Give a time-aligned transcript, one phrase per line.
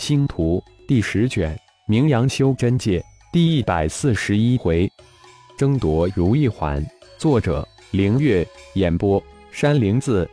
[0.00, 1.54] 星图第十卷，
[1.86, 4.90] 名扬修真界第一百四十一回，
[5.58, 6.82] 争夺如意环。
[7.18, 8.44] 作者：凌月，
[8.76, 10.26] 演播：山灵子。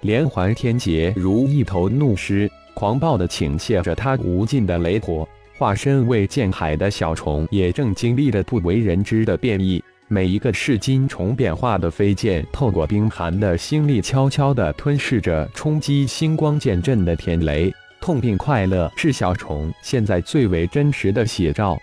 [0.00, 5.28] 连环天劫如一头怒狮，狂暴的倾泻着它无尽的雷火。
[5.58, 9.84] 化身为剑海的小虫也正经历着不为人知的变异。
[10.08, 17.70] 每一个噬金虫变化的飞剑，透过冰寒的星力，悄悄地吞噬着冲击星光剑阵的天雷。
[18.04, 21.78] 痛并快乐是小虫现在最为真实的写照。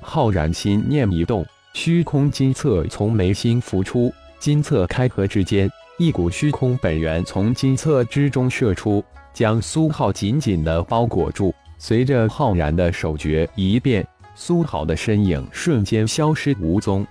[0.00, 1.44] 浩然心念一动，
[1.74, 5.68] 虚空金册从眉心浮出，金册开合之间，
[5.98, 9.04] 一股虚空本源从金册之中射出，
[9.34, 11.52] 将苏浩紧紧地包裹住。
[11.76, 17.04] 随着浩然的手诀一变，苏浩的身影瞬间消失无踪。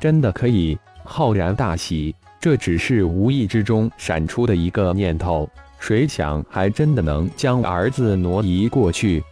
[0.00, 0.78] 真的可以！
[1.04, 5.46] 浩然大喜，这只是无意之中闪出的一个念头。
[5.78, 9.22] 谁想还真的能将儿子挪移过去？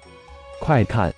[0.61, 1.12] 快看！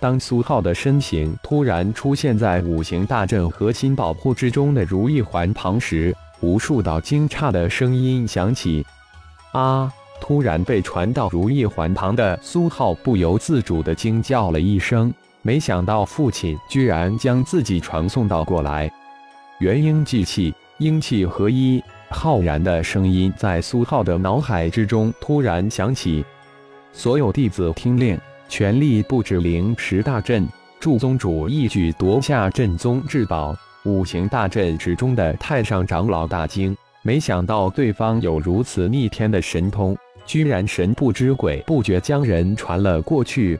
[0.00, 8.84] 当苏浩的身形突然出现在五行大阵核心保护之中的如意环旁时，无数道惊诧的声音响起。
[9.52, 9.92] 啊！
[10.20, 18.88] 突然被传到如意环旁的苏浩不由自主地惊叫了一声，没想到父亲居然将自己传送到过来。
[19.58, 21.82] 元婴祭气，阴气合一。
[22.12, 26.24] 浩然的声音在苏浩的脑海之中突然响起
[26.92, 28.16] ：“所有弟子听令，
[28.48, 30.46] 全力布置灵石大阵，
[30.78, 43.58] 助宗主一举夺下镇宗至宝。”五行大阵之中的太上长老大惊，没想到对方有如此逆天的神通，居然神不知鬼不觉将人传了过去。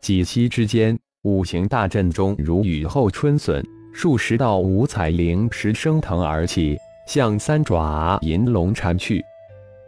[0.00, 6.76] 几息之间，五行大阵中如雨后春笋，数十道五彩灵石升腾而起。
[7.06, 9.24] 向三爪银龙缠去，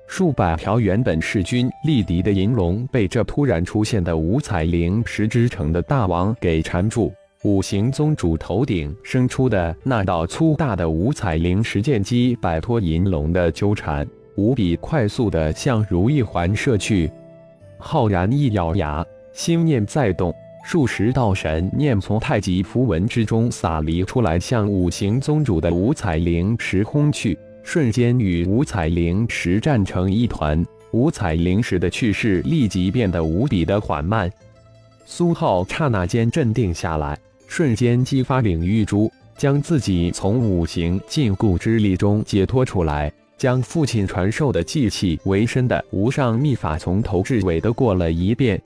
[0.07, 7.13] 数百条原本势均力敌的银龙被这突然出现的五彩灵石织成的大网给缠住。
[7.43, 17.11] 五行宗主头顶生出的那道粗大的五彩灵石剑机摆脱银龙的纠缠，无比快速地向如意环射去。
[17.79, 20.35] 浩然一咬牙，心念再动。
[20.69, 30.67] 数十道神念从太极符文之中洒离出来，向五行宗主的五彩灵石轰去，瞬间与五彩灵石战成一团。
[30.91, 34.29] 五彩灵石的去势立即变得无比的缓慢。
[35.05, 37.17] 苏浩刹那间镇定下来，
[37.47, 48.61] 瞬间激发领域珠，将自己从五行禁锢之力中解脱出来，将父亲传授的祭器为身的无上秘法从头至尾的过了一遍。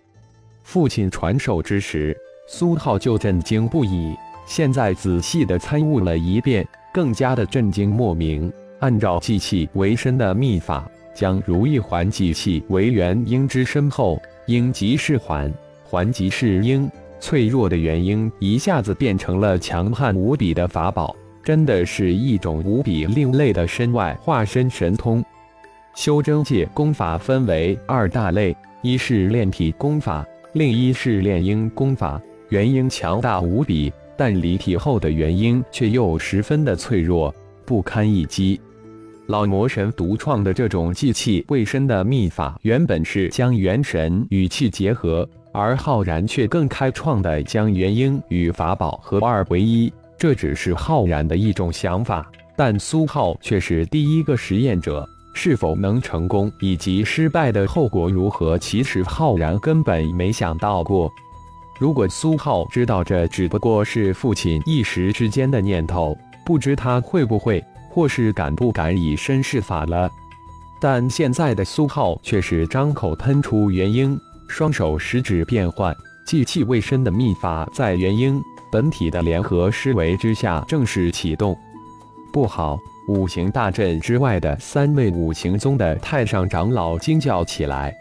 [0.73, 2.17] 父亲传授之时，
[2.47, 4.15] 苏浩就震惊不已。
[4.47, 6.65] 现在仔细的参悟了一遍，
[6.95, 8.53] 更加的震惊莫名。
[8.79, 16.89] 按照祭气为身的秘法，将如意环祭气为元婴之身后，婴即是环，环即是婴。
[17.19, 25.21] 脆弱的元婴一下子变成了强悍无比的法宝，真的是一种无比另类的身外化身神通。
[25.97, 30.25] 修真界功法分为二大类，一是炼体功法。
[30.53, 37.33] 另一是炼婴功法，元婴强大无比，但离体后的元婴却又十分的脆弱，
[37.65, 38.61] 不堪一击。
[39.27, 49.93] 老魔神独创的这种祭气卫身的秘法，原本是将元神与气结合，而浩然却更开创的将元婴与法宝合二为一。
[50.19, 55.09] 这只是浩然的一种想法，但苏浩却是第一个实验者。
[55.33, 58.59] 是否能成功，以及失败的后果如何？
[58.59, 61.11] 其实浩然根本没想到过。
[61.79, 70.11] 如果苏浩知道这只不过是父亲一时之间的念头，不知他会不会，或是敢不敢以身试法了。
[70.79, 75.97] 但现在的苏浩却是张口喷出元婴，双手食指变换，
[76.27, 78.39] 祭气未深的秘法在元婴
[78.71, 81.57] 本体的联合施为之下正式启动。
[82.33, 82.79] 不好！
[83.11, 87.93] 五行大阵之外的三位五行宗的太上长老惊叫起来。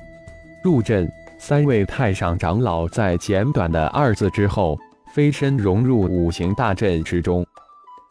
[0.64, 4.78] 入阵，三位太上长老在简短的二字之后，
[5.12, 7.44] 飞身融入五行大阵之中。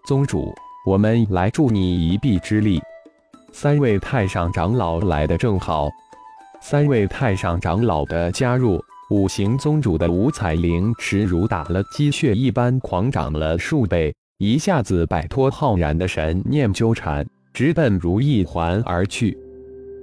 [0.09, 0.53] 宗主，
[0.85, 2.83] 我们来助你一臂之力。
[3.53, 5.89] 三位太上长老来的正好。
[6.61, 14.13] 三位太上长老的加入，五行宗主的五彩灵石如打了鸡血一般狂涨了数倍。
[14.41, 19.37] 一下子摆脱浩然的神念纠缠，直奔如意环而去。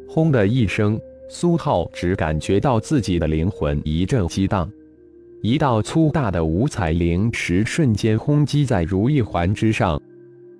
[0.09, 0.99] 轰的一声，
[1.29, 4.69] 苏浩只感觉到自己的灵魂一阵激荡，
[5.41, 9.97] 一道粗大的五彩灵石瞬间轰击在如意环之上。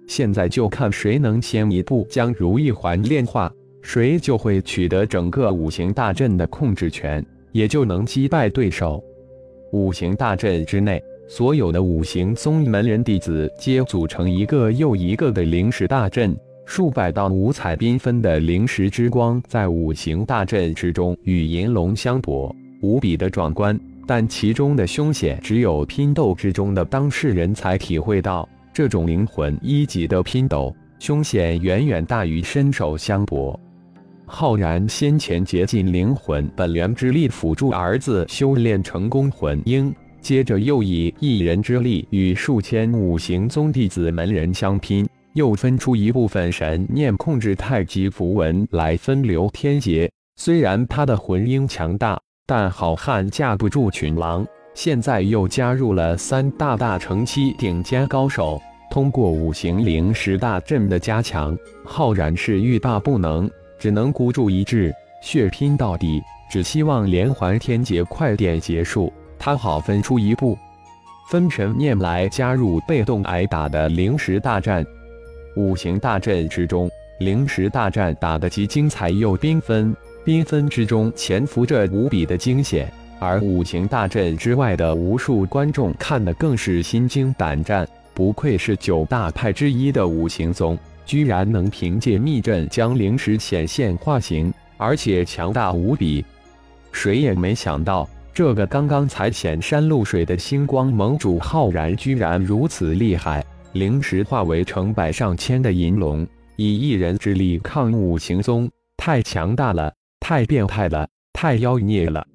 [0.07, 3.51] 现在就看谁能先一步将如意环炼化，
[3.81, 7.21] 谁就会取得整个五行大阵的控制权。
[7.51, 9.04] 也就能击败对手。
[9.74, 23.80] 五行大阵之内，所有的五行宗门人弟子皆组成一个又一个的灵石大阵，数百道五彩缤纷的灵石之光在五行大阵之中与银龙相搏，无比的壮观。
[24.07, 28.48] 但其中的凶险，只有拼斗之中的当事人才体会到。
[28.71, 33.60] 这种灵魂一级的拼斗，凶险远远大于伸手相搏。
[34.28, 39.94] 浩然先前竭尽灵魂本源之力辅助儿子修炼成功魂婴，
[40.25, 50.10] 接着又以一人之力与数千五行宗弟子门人相拼，又分出一部分神念控制太极符文来分流天劫。
[50.36, 54.44] 虽然他的魂婴强大，但好汉架不住群狼。
[54.74, 63.48] 现在又加入了三大大成期顶尖高手，通过五行灵十大阵的加强，浩然是欲罢不能，
[63.78, 66.19] 只能孤注一掷，血拼到底，
[66.50, 70.57] 只希望连环天劫快点结束，他好分出一步，
[71.29, 74.85] 分神念来加入被动挨打的灵石大战。
[75.55, 76.89] 五行大阵之中，
[77.19, 79.95] 灵石大战打得既精彩又缤纷，
[80.25, 82.91] 缤纷之中潜伏着无比的惊险。
[83.17, 96.23] 而五行大阵之外的无数观众看得更是心惊胆战，不愧是九大派之一的五行宗，居然能凭借密阵将灵石显现化形，而且强大无比。
[96.91, 103.41] 谁也没想到，这个刚刚才显山露水的星光盟主浩然，居然如此厉害！
[103.71, 106.27] 灵石化为成百上千的银龙，
[106.57, 109.89] 以一人之力抗五行宗，太强大了，
[110.19, 112.27] 太变态了，太妖孽了！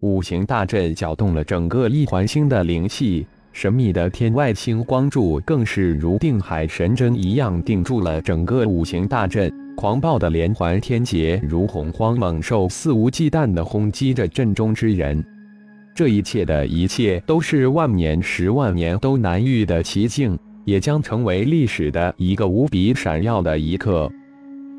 [0.00, 9.52] 五行大阵搅动了整个一环星的灵气，神秘的天外星光柱更是如定海神针一样定住了整个五行大阵。
[9.76, 15.22] 狂暴的连环天劫如洪荒猛兽，肆无忌惮地轰击着阵中之人。
[15.94, 24.10] 这一切的一切，都是万年、十万年都难遇的奇境，也将成为历史的一个无比闪耀的一刻。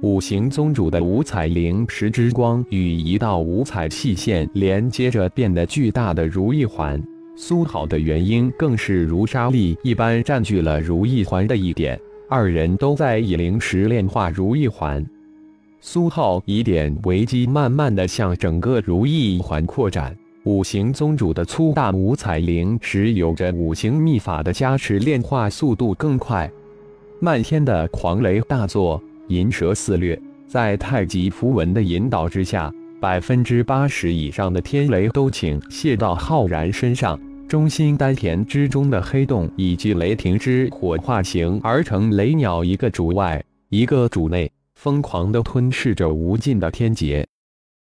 [0.02, 7.02] 五行宗主的五彩灵石之光与一道五彩细线连接着，变得巨大的如意环。
[7.38, 11.98] 苏好的元婴更是如沙粒一般占据了如意环的一点，
[12.30, 15.04] 二人都在以灵石炼化如意环。
[15.80, 20.14] 苏浩以点为基，慢慢的向整个如意环扩展。
[20.46, 26.50] 五行宗主的粗大五彩灵石有着五行秘法的加持，炼化速度更快。
[27.20, 29.02] 漫天的狂雷大作。
[29.30, 32.72] 银蛇肆虐，在太极符文的引导之下，
[33.02, 37.20] 百分之八十以上的天雷都倾泻到浩然身上。
[37.48, 47.26] 中心丹田之中的黑洞以及雷霆之火化形而成雷鸟，一个主外，一个主内，疯狂地吞噬着无尽的天劫。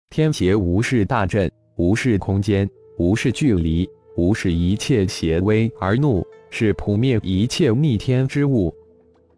[0.10, 8.76] 天劫无视大阵，无视空间，无视距离，无视一切邪威而怒，是扑灭一切逆天之物。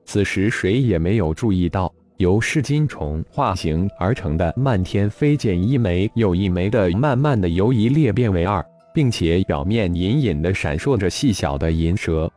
[0.05, 12.27] 此时，谁也没有注意到，由噬金虫化形而成的漫天飞剑，一枚又一枚的，慢慢的由一裂变为二，并且表面隐隐的闪烁着细小的银蛇。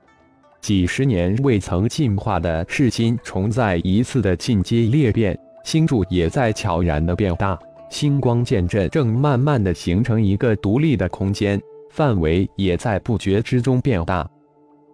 [0.60, 7.58] 几十年未曾进化的噬金虫，在一次的进阶裂变，星柱也在悄然的变大，
[7.94, 14.28] 星光剑阵正慢慢的形成一个独立的空间，范围也在不觉之中变大。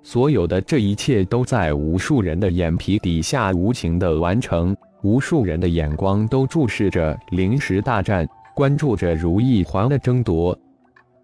[0.03, 10.57] 所有的这一切都在无数人的眼皮底下无情的完成，无数人的眼光都注视着灵石大战，关注着如意环的争夺。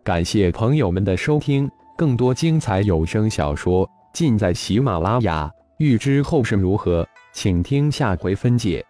[0.02, 5.50] 感谢朋友们的收听，更多精彩有声小说尽在喜马拉雅。
[5.76, 8.82] 欲知后事如何，请听下回分解。